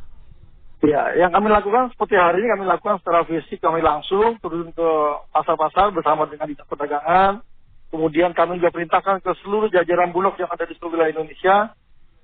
[0.81, 4.89] Ya, yang kami lakukan seperti hari ini kami lakukan secara fisik kami langsung turun ke
[5.29, 7.43] pasar-pasar bersama dengan dinas perdagangan.
[7.91, 11.75] Kemudian kami juga perintahkan ke seluruh jajaran bulog yang ada di seluruh wilayah Indonesia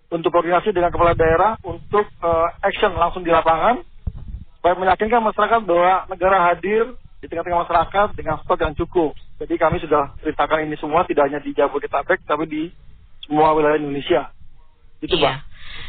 [0.07, 3.83] untuk koordinasi dengan kepala daerah untuk uh, action langsung di lapangan
[4.59, 9.11] supaya meyakinkan masyarakat bahwa negara hadir di tengah-tengah masyarakat dengan stok yang cukup.
[9.41, 12.63] Jadi kami sudah ceritakan ini semua tidak hanya di Jabodetabek tapi di
[13.25, 14.31] semua wilayah Indonesia.
[15.03, 15.23] Itu iya.
[15.23, 15.35] Pak.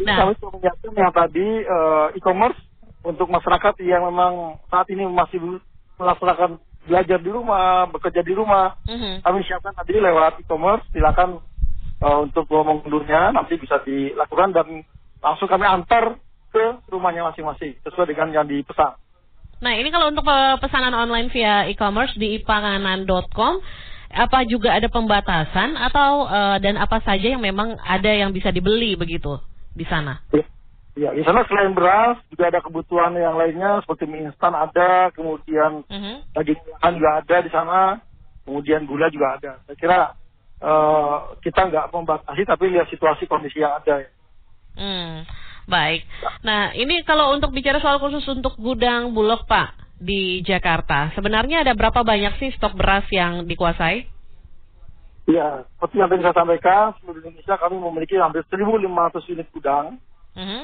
[0.04, 0.16] Nah.
[0.24, 2.58] Kami sudah menyiapkan yang tadi uh, e-commerce
[3.06, 5.62] untuk masyarakat yang memang saat ini masih
[5.96, 8.74] melaksanakan belajar di rumah, bekerja di rumah.
[8.88, 9.14] Mm-hmm.
[9.22, 11.40] Kami siapkan tadi lewat e-commerce, silakan
[12.02, 14.82] uh, untuk mengundurnya nanti bisa dilakukan dan
[15.22, 18.96] langsung kami antar ke rumahnya masing-masing sesuai dengan yang dipesan.
[19.58, 20.22] Nah ini kalau untuk
[20.62, 23.58] pesanan online via e-commerce di ipanganan.com
[24.08, 28.96] apa juga ada pembatasan atau uh, dan apa saja yang memang ada yang bisa dibeli
[28.96, 29.36] begitu
[29.76, 30.24] di sana?
[30.32, 30.44] Ya,
[30.96, 35.84] ya di sana selain beras juga ada kebutuhan yang lainnya seperti mie instan ada, kemudian
[35.84, 36.00] uh mhm.
[36.00, 36.16] -huh.
[36.40, 36.60] daging
[36.96, 37.78] juga ada di sana,
[38.48, 39.52] kemudian gula juga ada.
[39.68, 39.98] Saya kira
[40.62, 44.02] uh, kita nggak membatasi tapi lihat situasi kondisi yang ada.
[44.02, 44.10] Ya.
[44.78, 45.26] Hmm.
[45.68, 46.08] Baik.
[46.40, 51.76] Nah, ini kalau untuk bicara soal khusus untuk gudang Bulog, Pak, di Jakarta, sebenarnya ada
[51.76, 54.08] berapa banyak sih stok beras yang dikuasai?
[55.28, 60.00] Ya, seperti yang tadi saya sampaikan, seluruh Indonesia kami memiliki hampir 1.500 unit gudang.
[60.32, 60.62] Uh -huh.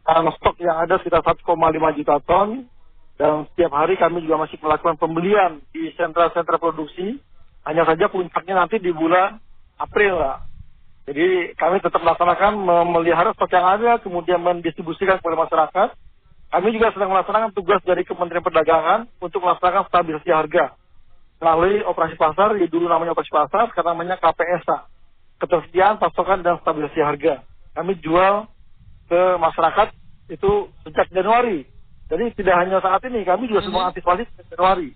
[0.00, 1.44] Karena stok yang ada sekitar 1,5
[2.00, 2.64] juta ton,
[3.20, 7.20] dan setiap hari kami juga masih melakukan pembelian di sentra-sentra produksi.
[7.68, 9.36] Hanya saja puncaknya nanti di bulan
[9.76, 10.38] April, Pak.
[11.08, 15.88] Jadi kami tetap melaksanakan memelihara stok yang ada, kemudian mendistribusikan kepada masyarakat.
[16.48, 20.72] Kami juga sedang melaksanakan tugas dari Kementerian Perdagangan untuk melaksanakan stabilisasi harga
[21.38, 24.78] melalui operasi pasar, ya dulu namanya operasi pasar, sekarang namanya KPSA,
[25.38, 27.46] ketersediaan, pasokan, dan stabilisasi harga.
[27.78, 28.50] Kami jual
[29.06, 29.94] ke masyarakat
[30.34, 30.50] itu
[30.82, 31.62] sejak Januari.
[32.10, 33.88] Jadi tidak hanya saat ini, kami juga semua mhm.
[33.94, 34.90] antisipasi sejak Januari.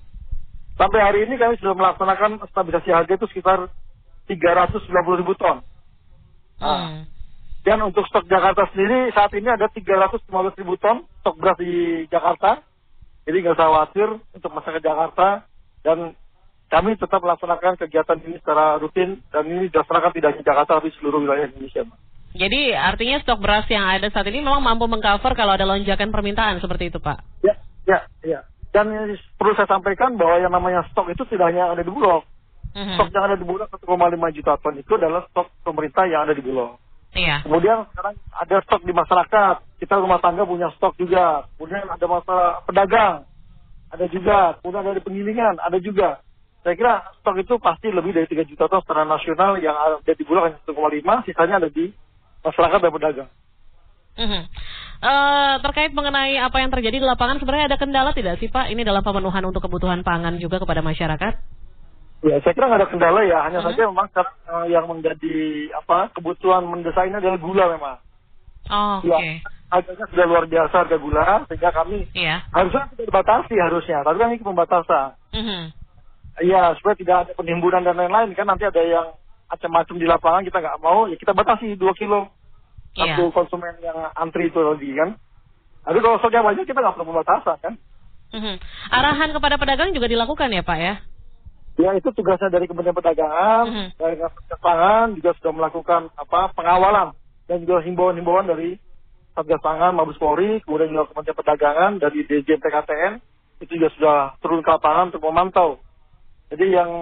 [0.77, 3.69] Sampai hari ini kami sudah melaksanakan stabilisasi harga itu sekitar
[4.27, 5.61] 390 ribu ton.
[6.63, 7.13] Nah, hmm.
[7.63, 10.27] Dan untuk stok Jakarta sendiri saat ini ada 315
[10.59, 12.59] ribu ton stok beras di Jakarta.
[13.23, 15.47] Jadi nggak usah khawatir untuk masyarakat Jakarta
[15.87, 16.19] dan
[16.67, 21.23] kami tetap melaksanakan kegiatan ini secara rutin dan ini dilaksanakan tidak hanya Jakarta tapi seluruh
[21.23, 21.87] wilayah Indonesia.
[22.33, 26.59] Jadi artinya stok beras yang ada saat ini memang mampu mengcover kalau ada lonjakan permintaan
[26.59, 27.21] seperti itu Pak?
[27.45, 27.55] Ya,
[27.87, 28.41] ya, ya.
[28.73, 28.89] Dan
[29.37, 32.25] perlu saya sampaikan bahwa yang namanya stok itu tidak hanya ada di Bulog.
[32.73, 32.97] Mm-hmm.
[32.97, 36.41] Stok yang ada di Bulog 1,5 juta ton itu adalah stok pemerintah yang ada di
[36.41, 36.81] Bulog.
[37.13, 37.45] Iya.
[37.45, 39.57] Kemudian sekarang ada stok di masyarakat.
[39.77, 41.45] Kita rumah tangga punya stok juga.
[41.61, 43.29] Kemudian ada masalah pedagang.
[43.93, 44.57] Ada juga.
[44.65, 45.61] Kemudian dari penggilingan.
[45.61, 46.25] Ada juga.
[46.65, 50.25] Saya kira stok itu pasti lebih dari 3 juta ton secara nasional yang ada di
[50.25, 51.29] Bulog hanya 1,5.
[51.29, 51.93] Sisanya ada di
[52.41, 53.31] masyarakat dan pedagang.
[54.17, 54.43] Mm-hmm.
[55.03, 58.71] Uh, terkait mengenai apa yang terjadi di lapangan, sebenarnya ada kendala tidak sih Pak?
[58.71, 61.33] Ini dalam pemenuhan untuk kebutuhan pangan juga kepada masyarakat?
[62.23, 63.43] Ya, saya kira nggak ada kendala ya.
[63.43, 63.67] Hanya hmm.
[63.67, 65.35] saja memang uh, yang menjadi
[65.75, 67.99] apa kebutuhan mendesak ini adalah gula memang.
[68.71, 69.27] Oh, ya, Oke.
[69.27, 69.35] Okay.
[69.75, 72.47] Harganya sudah luar biasa harga gula, sehingga kami yeah.
[72.55, 75.09] harusnya tidak dibatasi harusnya, tapi kan ini pembatasan.
[75.35, 75.63] Mm -hmm.
[76.47, 79.19] Iya, supaya tidak ada penimbunan dan lain-lain kan nanti ada yang
[79.53, 82.33] macam-macam di lapangan kita nggak mau ya kita batasi 2 kilo
[82.97, 83.17] iya.
[83.17, 85.11] satu konsumen yang antri itu tadi kan.
[85.83, 87.75] Tapi kalau stoknya banyak kita nggak perlu pembatasan kan.
[88.33, 88.55] Mm-hmm.
[88.89, 90.95] Arahan kepada pedagang juga dilakukan ya Pak ya?
[91.81, 93.89] Ya itu tugasnya dari Kementerian Perdagangan, mm-hmm.
[93.97, 97.17] dari Satgas Pangan juga sudah melakukan apa pengawalan
[97.49, 98.77] dan juga himbauan-himbauan dari
[99.33, 103.13] Satgas Pangan, Mabes Polri, kemudian juga Kementerian Perdagangan dari DJM PKTN
[103.65, 105.81] itu juga sudah turun ke lapangan untuk memantau
[106.53, 106.93] jadi yang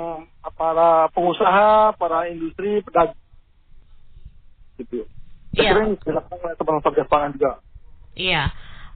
[0.54, 3.18] para pengusaha, para industri, pedagang,
[4.78, 5.02] gitu.
[5.54, 7.52] Saya kira ini dilakukan oleh teman-teman Satgas Pangan juga.
[8.14, 8.44] Iya.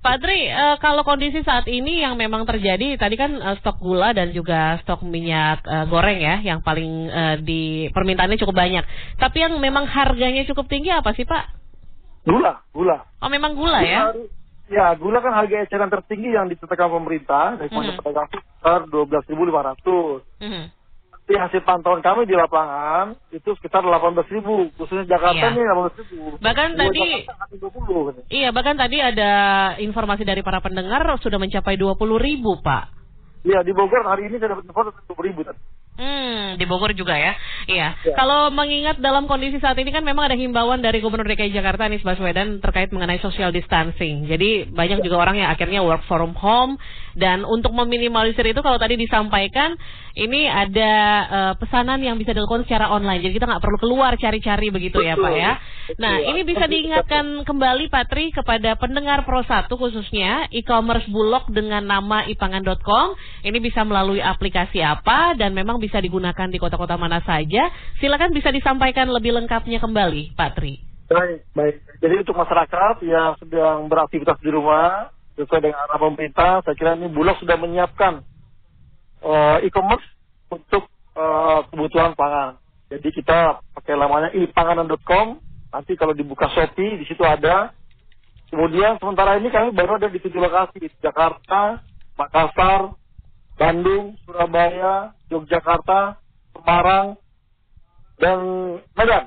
[0.04, 4.12] Pak Tri, uh, kalau kondisi saat ini yang memang terjadi, tadi kan uh, stok gula
[4.12, 7.08] dan juga stok minyak uh, goreng ya, yang paling
[7.40, 8.84] di permintaannya cukup banyak.
[9.16, 11.44] Tapi yang memang harganya cukup tinggi apa sih Pak?
[12.28, 13.00] Gula, gula.
[13.24, 14.00] Oh memang gula, gula ya?
[14.64, 17.96] Ya, gula kan harga eceran tertinggi yang ditetapkan pemerintah dari mm -hmm.
[18.00, 20.40] pedagang sekitar 12.500.
[20.40, 20.64] Mm -hmm.
[21.24, 24.44] Tapi hasil pantauan kami di lapangan itu sekitar 18.000,
[24.76, 25.56] khususnya Jakarta iya.
[25.56, 25.64] nih
[26.36, 26.36] 18.000.
[26.36, 27.00] Bahkan tadi
[27.56, 29.32] 20, Iya, bahkan tadi ada
[29.80, 32.84] informasi dari para pendengar sudah mencapai 20.000, Pak.
[33.40, 35.60] Iya, di Bogor hari ini saya dapat info 20.000 tadi.
[35.94, 37.38] Hmm, di Bogor juga ya.
[37.70, 37.88] Iya.
[38.02, 38.14] Ya.
[38.18, 42.02] Kalau mengingat dalam kondisi saat ini kan memang ada himbauan dari Gubernur DKI Jakarta Anies
[42.02, 44.26] Baswedan terkait mengenai social distancing.
[44.26, 45.04] Jadi banyak ya.
[45.06, 46.76] juga orang yang akhirnya work from home
[47.14, 49.78] dan untuk meminimalisir itu kalau tadi disampaikan
[50.14, 50.92] ini ada
[51.26, 53.18] uh, pesanan yang bisa dilakukan secara online.
[53.18, 55.10] Jadi kita nggak perlu keluar cari-cari begitu Betul.
[55.10, 55.52] ya, Pak ya.
[55.98, 62.22] Nah, ini bisa diingatkan kembali Patri kepada pendengar Pro 1 khususnya e-commerce Bulog dengan nama
[62.30, 63.18] ipangan.com.
[63.42, 67.66] Ini bisa melalui aplikasi apa dan memang bisa digunakan di kota-kota mana saja.
[67.98, 70.94] Silakan bisa disampaikan lebih lengkapnya kembali, Pak Tri.
[71.10, 71.76] Baik, baik.
[72.00, 77.10] Jadi untuk masyarakat yang sedang beraktivitas di rumah, sesuai dengan arah pemerintah, saya kira ini
[77.10, 78.22] Bulog sudah menyiapkan
[79.22, 80.06] uh, e-commerce
[80.50, 80.86] untuk
[81.18, 82.58] uh, kebutuhan pangan.
[82.92, 85.42] Jadi kita pakai lamanya ipanganan.com.
[85.74, 87.74] Nanti kalau dibuka Shopee, di situ ada.
[88.46, 91.82] Kemudian sementara ini kami baru ada di tujuh lokasi di Jakarta,
[92.14, 92.94] Makassar,
[93.58, 96.14] Bandung, Surabaya, Yogyakarta,
[96.54, 97.18] Semarang,
[98.22, 98.38] dan
[98.94, 99.26] Medan.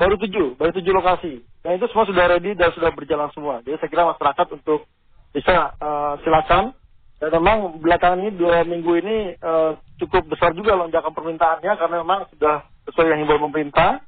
[0.00, 1.44] Baru tujuh, baru tujuh lokasi.
[1.60, 3.60] Dan itu semua sudah ready dan sudah berjalan semua.
[3.60, 4.88] Jadi saya kira masyarakat untuk
[5.34, 6.74] bisa uh, silakan.
[7.20, 12.24] Dan memang belakangan ini dua minggu ini uh, cukup besar juga lonjakan permintaannya karena memang
[12.32, 14.00] sudah sesuai yang himbauan pemerintah.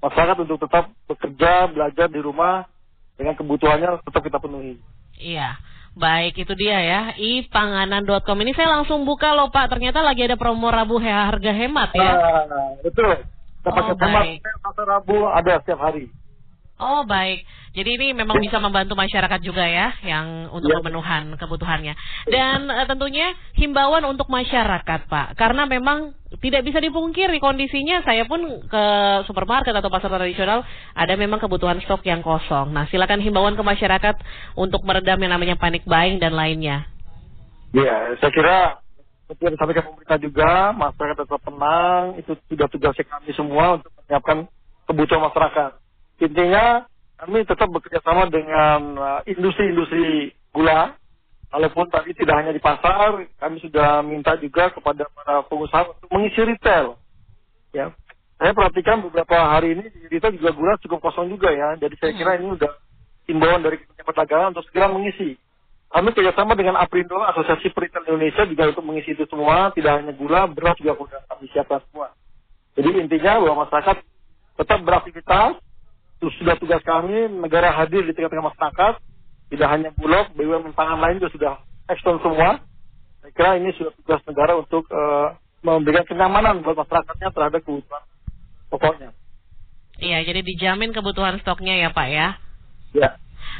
[0.00, 2.64] Masyarakat untuk tetap bekerja, belajar di rumah
[3.16, 4.80] dengan kebutuhannya tetap kita penuhi.
[5.20, 5.56] Iya.
[5.96, 7.00] Baik, itu dia ya.
[7.16, 9.72] ipanganan.com ini saya langsung buka loh Pak.
[9.72, 12.12] Ternyata lagi ada promo Rabu harga hemat ya.
[12.44, 13.24] Uh, betul.
[13.64, 16.12] Kita oh, hemat Rabu ada setiap hari.
[16.76, 17.40] Oh baik,
[17.76, 20.80] jadi ini memang bisa membantu masyarakat juga ya, yang untuk ya.
[20.80, 21.92] pemenuhan kebutuhannya.
[22.24, 28.00] Dan uh, tentunya himbauan untuk masyarakat Pak, karena memang tidak bisa dipungkiri kondisinya.
[28.00, 28.84] Saya pun ke
[29.28, 30.64] supermarket atau pasar tradisional
[30.96, 32.72] ada memang kebutuhan stok yang kosong.
[32.72, 34.24] Nah silakan himbauan ke masyarakat
[34.56, 36.88] untuk meredam yang namanya panik buying dan lainnya.
[37.76, 38.80] Ya, saya kira
[39.28, 44.48] seperti yang disampaikan pemerintah juga, masyarakat tetap tenang, itu sudah tugasnya kami semua untuk menyiapkan
[44.88, 45.70] kebutuhan masyarakat
[46.16, 50.96] intinya kami tetap bekerja sama dengan uh, industri-industri gula.
[51.46, 56.42] Walaupun tadi tidak hanya di pasar, kami sudah minta juga kepada para pengusaha untuk mengisi
[56.42, 56.98] retail.
[57.72, 57.94] Ya,
[58.36, 61.72] saya perhatikan beberapa hari ini di retail juga gula cukup kosong juga ya.
[61.80, 62.72] Jadi saya kira ini sudah
[63.30, 65.40] himbauan dari Kementerian Perdagangan untuk segera mengisi.
[65.86, 70.44] Kami kerjasama dengan Aprindo, Asosiasi Peritel Indonesia juga untuk mengisi itu semua, tidak hanya gula,
[70.50, 70.98] beras juga
[71.30, 72.12] kami siapkan semua.
[72.76, 73.96] Jadi intinya bahwa masyarakat
[74.60, 75.56] tetap beraktivitas,
[76.16, 78.94] itu sudah tugas kami negara hadir di tengah-tengah masyarakat
[79.52, 81.52] tidak hanya bulog BUMN pangan lain juga sudah
[81.92, 82.64] ekstern semua.
[83.22, 88.02] Saya kira ini sudah tugas negara untuk uh, memberikan kenyamanan buat masyarakatnya terhadap kebutuhan
[88.72, 89.10] pokoknya.
[89.96, 92.28] Iya jadi dijamin kebutuhan stoknya ya Pak ya?
[92.96, 93.10] Ya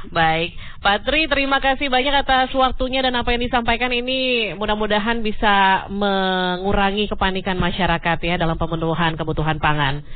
[0.06, 3.90] Baik, Pak Tri, terima kasih banyak atas waktunya dan apa yang disampaikan.
[3.90, 10.06] Ini mudah-mudahan bisa mengurangi kepanikan masyarakat ya dalam pemenuhan kebutuhan pangan.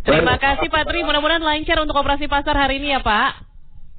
[0.00, 3.50] Terima kasih Pak Tri, mudah-mudahan lancar untuk operasi pasar hari ini ya Pak.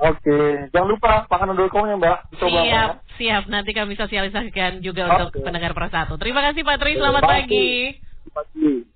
[0.02, 2.18] Oke, jangan lupa pakanan.com ya Mbak.
[2.42, 2.84] Coba siap, ya.
[3.22, 3.44] siap.
[3.54, 5.14] Nanti kami sosialisasikan juga Oke.
[5.14, 6.18] untuk pendengar persatu.
[6.18, 8.02] Terima kasih Pak Tri, selamat pagi.
[8.34, 8.92] Pagi.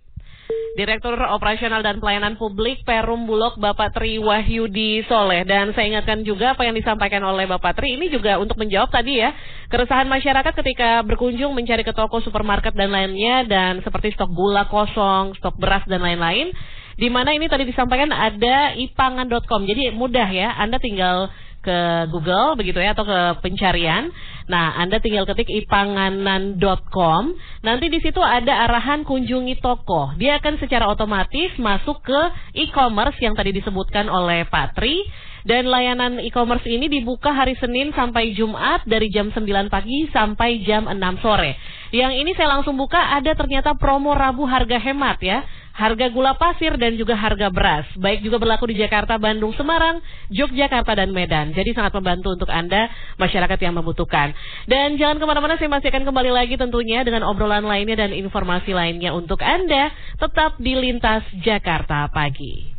[0.75, 6.51] Direktur Operasional dan Pelayanan Publik Perum Bulog Bapak Tri Wahyudi Soleh dan saya ingatkan juga
[6.51, 9.31] apa yang disampaikan oleh Bapak Tri ini juga untuk menjawab tadi ya
[9.71, 15.31] keresahan masyarakat ketika berkunjung mencari ke toko supermarket dan lainnya dan seperti stok gula kosong,
[15.39, 16.51] stok beras dan lain-lain
[16.95, 19.67] di mana ini tadi disampaikan ada ipangan.com.
[19.67, 21.31] Jadi mudah ya, Anda tinggal
[21.65, 24.13] ke Google begitu ya atau ke pencarian
[24.45, 27.21] Nah, Anda tinggal ketik ipanganan.com.
[27.65, 30.13] Nanti di situ ada arahan kunjungi toko.
[30.21, 32.21] Dia akan secara otomatis masuk ke
[32.53, 35.01] e-commerce yang tadi disebutkan oleh Pak Tri.
[35.45, 40.89] Dan layanan e-commerce ini dibuka hari Senin sampai Jumat dari jam 9 pagi sampai jam
[40.89, 41.53] 6 sore.
[41.93, 45.45] Yang ini saya langsung buka ada ternyata promo Rabu harga hemat ya.
[45.75, 47.83] Harga gula pasir dan juga harga beras.
[47.99, 49.99] Baik juga berlaku di Jakarta, Bandung, Semarang,
[50.31, 51.51] Yogyakarta, dan Medan.
[51.51, 52.87] Jadi sangat membantu untuk Anda,
[53.19, 54.31] masyarakat yang membutuhkan.
[54.71, 58.71] Dan jangan ke mana-mana, saya masih akan kembali lagi tentunya dengan obrolan lainnya dan informasi
[58.71, 59.91] lainnya untuk Anda.
[60.15, 62.71] Tetap di Lintas Jakarta Pagi.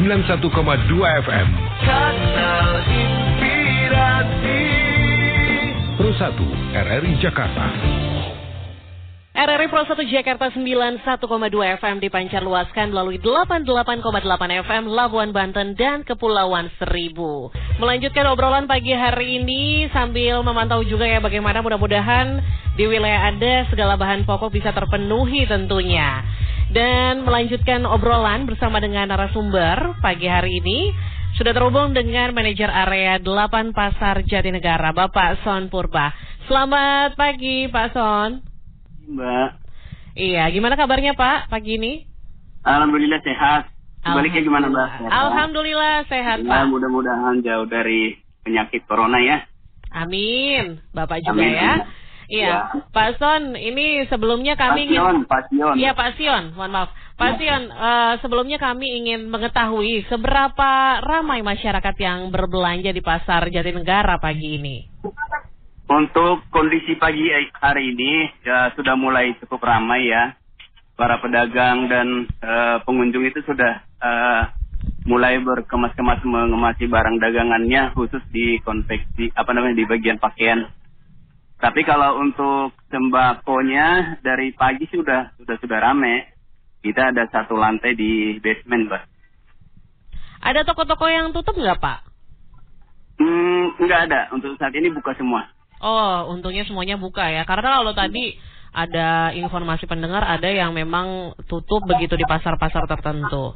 [0.00, 0.48] 91,2
[1.28, 1.48] FM.
[1.84, 4.60] Kanal Inspirasi.
[6.00, 7.68] Pro 1 RRI Jakarta.
[9.32, 11.08] RRI Pro 1 Jakarta 91,2
[11.80, 14.04] FM dipancar luaskan melalui 88,8
[14.60, 17.48] FM Labuan Banten dan Kepulauan Seribu.
[17.80, 22.44] Melanjutkan obrolan pagi hari ini sambil memantau juga ya bagaimana mudah-mudahan
[22.76, 26.20] di wilayah Anda segala bahan pokok bisa terpenuhi tentunya.
[26.68, 30.92] Dan melanjutkan obrolan bersama dengan narasumber pagi hari ini
[31.40, 36.12] sudah terhubung dengan manajer area 8 Pasar Jatinegara Bapak Son Purba.
[36.44, 38.51] Selamat pagi Pak Son.
[39.08, 39.48] Mbak.
[40.12, 42.04] Iya, gimana kabarnya Pak pagi ini?
[42.62, 43.72] Alhamdulillah sehat.
[44.02, 44.88] Sebaliknya gimana Mbak?
[45.08, 46.62] Alhamdulillah sehat ya, Pak.
[46.68, 49.46] Mudah-mudahan jauh dari penyakit corona ya.
[49.94, 50.82] Amin.
[50.90, 51.54] Bapak juga Amin.
[51.54, 51.74] ya.
[52.32, 52.80] Iya, ya.
[52.96, 55.74] Pak Son, ini sebelumnya kami Pak Sion, Pak Sion.
[55.76, 56.88] Iya, Pak Sion, mohon maaf.
[57.20, 57.38] Pak ya.
[57.38, 64.56] Sion, uh, sebelumnya kami ingin mengetahui seberapa ramai masyarakat yang berbelanja di pasar Jatinegara pagi
[64.56, 64.76] ini.
[65.92, 67.28] Untuk kondisi pagi
[67.60, 70.32] hari ini ya sudah mulai cukup ramai ya.
[70.96, 74.42] Para pedagang dan uh, pengunjung itu sudah uh,
[75.04, 80.64] mulai berkemas-kemas mengemasi barang dagangannya khusus di konveksi apa namanya di bagian pakaian.
[81.60, 86.24] Tapi kalau untuk sembakonya dari pagi sudah sudah sudah ramai.
[86.82, 89.02] Kita ada satu lantai di basement, Pak.
[90.42, 91.98] Ada toko-toko yang tutup nggak, Pak?
[93.22, 94.20] Hmm, nggak ada.
[94.34, 95.46] Untuk saat ini buka semua.
[95.82, 97.42] Oh, untungnya semuanya buka ya.
[97.42, 98.38] Karena kalau tadi
[98.72, 103.52] ada informasi pendengar ada yang memang tutup begitu di pasar-pasar tertentu.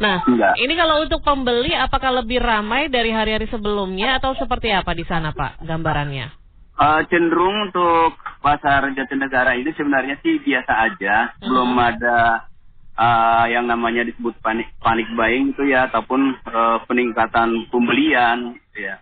[0.00, 0.58] Nah, Enggak.
[0.58, 5.30] ini kalau untuk pembeli apakah lebih ramai dari hari-hari sebelumnya atau seperti apa di sana,
[5.30, 5.62] Pak?
[5.62, 6.34] Gambarannya?
[6.80, 11.44] Uh, cenderung untuk pasar Jatinegara ini sebenarnya sih biasa aja, hmm.
[11.44, 12.48] belum ada
[12.96, 18.96] uh, yang namanya disebut panik panik buying itu ya ataupun uh, peningkatan pembelian ya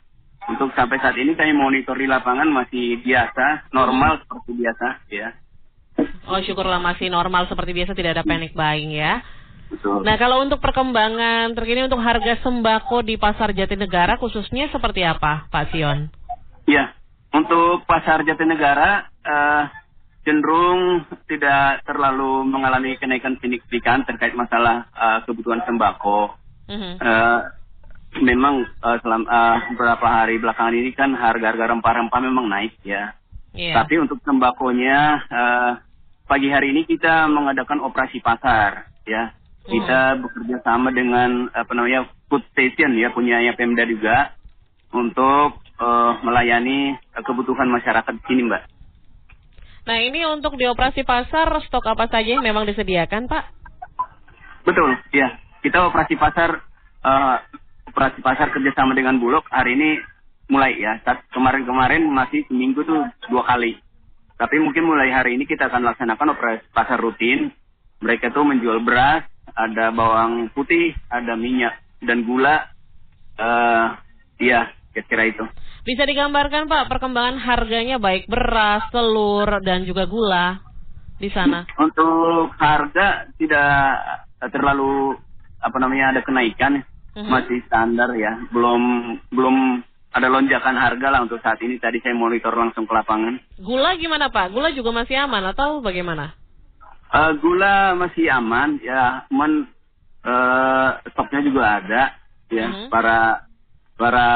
[0.49, 5.29] untuk sampai saat ini kami monitor di lapangan masih biasa, normal seperti biasa ya.
[6.25, 9.21] Oh syukurlah masih normal seperti biasa, tidak ada panic buying ya.
[9.69, 10.01] Betul.
[10.01, 15.69] Nah kalau untuk perkembangan terkini untuk harga sembako di pasar Jatinegara khususnya seperti apa Pak
[15.69, 16.09] Sion?
[16.65, 16.97] Ya,
[17.37, 19.65] untuk pasar Jatinegara uh,
[20.25, 26.37] cenderung tidak terlalu mengalami kenaikan signifikan terkait masalah uh, kebutuhan sembako.
[26.69, 26.93] Mm -hmm.
[27.01, 27.41] uh,
[28.17, 33.13] memang uh, selam, uh, beberapa hari belakangan ini kan harga-harga rempah-rempah memang naik ya.
[33.53, 33.77] Yeah.
[33.77, 35.71] Tapi untuk sembakonya uh,
[36.29, 39.33] pagi hari ini kita mengadakan operasi pasar ya.
[39.69, 39.71] Mm.
[39.73, 44.33] Kita bekerja sama dengan apa namanya food station ya punya Pemda juga
[44.93, 48.63] untuk uh, melayani uh, kebutuhan masyarakat di sini, Mbak.
[49.89, 53.45] Nah, ini untuk di operasi pasar stok apa saja yang memang disediakan, Pak?
[54.69, 55.33] Betul, ya.
[55.65, 56.61] Kita operasi pasar
[57.05, 57.37] uh,
[57.99, 59.99] operasi pasar kerjasama dengan Bulog hari ini
[60.47, 61.03] mulai ya.
[61.35, 63.75] Kemarin-kemarin masih seminggu tuh dua kali.
[64.39, 67.51] Tapi mungkin mulai hari ini kita akan laksanakan operasi pasar rutin.
[67.99, 72.71] Mereka tuh menjual beras, ada bawang putih, ada minyak dan gula.
[73.35, 73.99] Uh,
[74.39, 75.45] iya, kira-kira itu.
[75.83, 80.63] Bisa digambarkan Pak perkembangan harganya baik beras, telur dan juga gula
[81.19, 81.67] di sana?
[81.75, 83.75] Untuk harga tidak
[84.55, 85.19] terlalu
[85.59, 86.87] apa namanya ada kenaikan
[87.19, 88.83] hmm masih standar ya, belum
[89.35, 89.83] belum
[90.15, 91.77] ada lonjakan harga lah untuk saat ini.
[91.77, 93.43] Tadi saya monitor langsung ke lapangan.
[93.59, 94.55] Gula gimana Pak?
[94.55, 96.33] Gula juga masih aman atau bagaimana?
[97.09, 99.67] Uh, gula masih aman ya, men
[100.25, 102.03] uh, stoknya juga ada
[102.53, 102.67] ya.
[102.71, 102.89] Mm-hmm.
[102.93, 103.49] Para
[103.99, 104.27] para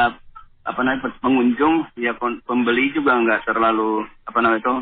[0.62, 2.14] apa namanya pengunjung ya
[2.46, 4.74] pembeli juga nggak terlalu apa namanya itu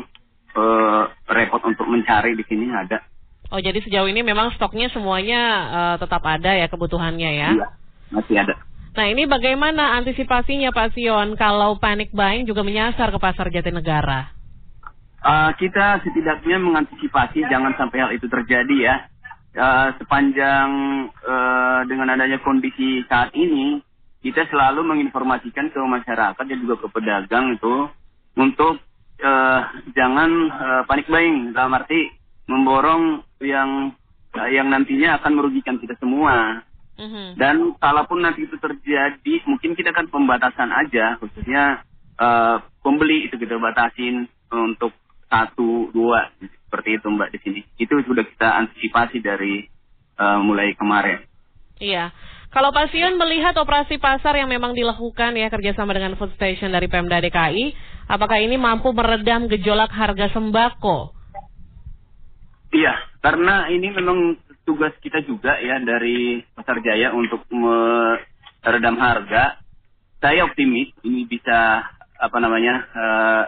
[0.57, 3.01] uh, repot untuk mencari di sini ada.
[3.51, 7.49] Oh jadi sejauh ini memang stoknya semuanya uh, tetap ada ya kebutuhannya ya?
[7.57, 7.80] Iya
[8.11, 8.55] masih ada.
[8.91, 14.35] Nah ini bagaimana antisipasinya Pak Sion kalau panic buying juga menyasar ke pasar Jatinegara?
[15.21, 18.95] Uh, kita setidaknya mengantisipasi jangan sampai hal itu terjadi ya.
[19.51, 20.69] Uh, sepanjang
[21.27, 23.83] uh, dengan adanya kondisi saat ini,
[24.23, 27.75] kita selalu menginformasikan ke masyarakat dan juga ke pedagang itu
[28.35, 28.79] untuk
[29.21, 29.61] uh,
[29.93, 32.11] jangan uh, panik buying dalam arti
[32.49, 33.93] memborong yang
[34.35, 36.65] uh, yang nantinya akan merugikan kita semua.
[36.99, 37.27] Mm-hmm.
[37.39, 41.81] Dan kalaupun nanti itu terjadi, mungkin kita kan pembatasan aja, khususnya
[42.19, 44.91] uh, pembeli itu kita batasin untuk
[45.31, 47.61] satu dua seperti itu mbak di sini.
[47.79, 49.65] Itu sudah kita antisipasi dari
[50.19, 51.23] uh, mulai kemarin.
[51.81, 52.11] Iya.
[52.51, 57.23] Kalau pasien melihat operasi pasar yang memang dilakukan ya kerjasama dengan food station dari Pemda
[57.23, 57.71] DKI,
[58.11, 61.15] apakah ini mampu meredam gejolak harga sembako?
[62.75, 62.91] Iya,
[63.23, 64.35] karena ini memang
[64.65, 69.57] tugas kita juga ya dari Pasar Jaya untuk meredam harga.
[70.21, 71.81] Saya optimis ini bisa
[72.21, 73.43] apa namanya uh,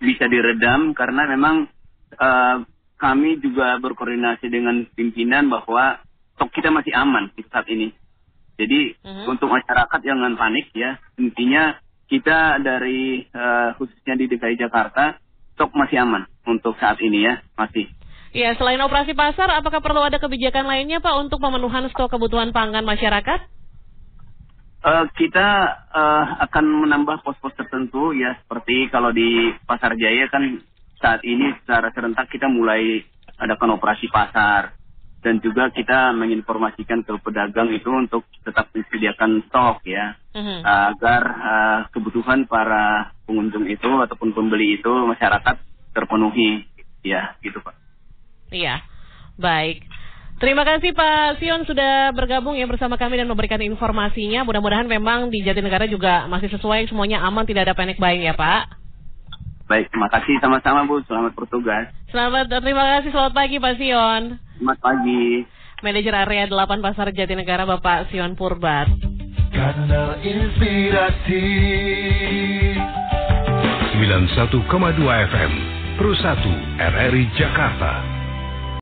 [0.00, 1.68] bisa diredam karena memang
[2.16, 2.64] uh,
[2.96, 6.00] kami juga berkoordinasi dengan pimpinan bahwa
[6.36, 7.92] stok kita masih aman di saat ini.
[8.56, 9.28] Jadi uh-huh.
[9.28, 10.96] untuk masyarakat jangan panik ya.
[11.20, 11.76] Intinya
[12.08, 15.20] kita dari uh, khususnya di DKI Jakarta
[15.56, 17.88] stok masih aman untuk saat ini ya masih.
[18.36, 22.84] Ya, selain operasi pasar, apakah perlu ada kebijakan lainnya Pak untuk pemenuhan stok kebutuhan pangan
[22.84, 23.48] masyarakat?
[24.84, 25.48] Uh, kita
[25.88, 30.60] uh, akan menambah pos-pos tertentu ya seperti kalau di Pasar Jaya kan
[31.00, 33.00] saat ini secara serentak kita mulai
[33.40, 34.76] adakan operasi pasar
[35.24, 40.60] dan juga kita menginformasikan ke pedagang itu untuk tetap disediakan stok ya uh-huh.
[40.92, 45.56] agar uh, kebutuhan para pengunjung itu ataupun pembeli itu masyarakat
[45.96, 46.68] terpenuhi
[47.00, 47.85] ya gitu pak.
[48.50, 48.82] Iya
[49.38, 49.84] baik.
[50.36, 54.44] Terima kasih Pak Sion sudah bergabung ya bersama kami dan memberikan informasinya.
[54.44, 58.76] Mudah-mudahan memang di Jatinegara juga masih sesuai semuanya aman tidak ada panic buying ya Pak.
[59.66, 61.00] Baik, terima kasih sama-sama Bu.
[61.08, 61.88] Selamat bertugas.
[62.12, 63.10] Selamat, terima kasih.
[63.10, 64.22] Selamat pagi Pak Sion.
[64.60, 65.24] Selamat pagi.
[65.80, 68.92] Manajer area 8 Pasar Jatinegara Bapak Sion Purbat.
[69.56, 71.44] Kanal Inspirasi
[73.96, 74.52] 91,2
[75.32, 75.52] FM
[75.96, 78.16] Pro 1 RRI Jakarta